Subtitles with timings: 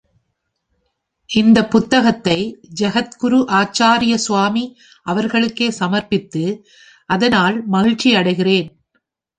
[1.29, 2.37] இந்தப் புத்தகத்தை
[2.79, 4.65] ஜகத்குரு ஆச்சார்ய சுவாமி
[5.03, 6.45] அவர்களுக்கே சமர்ப்பித்து
[7.05, 8.69] அதனால் மகிழ்ச்சி அடைகிறேன்.